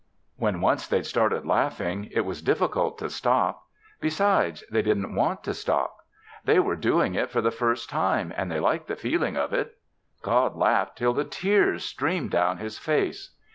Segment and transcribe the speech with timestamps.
[0.37, 3.67] When once they'd started laughing it was difficult to stop.
[3.99, 5.97] Besides, they didn't want to stop.
[6.43, 9.77] They were doing it for the first time and they liked the feeling of it.
[10.23, 13.35] God laughed till the tears streamed down His face.